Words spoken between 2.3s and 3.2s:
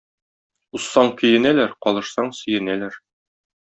сөенәләр.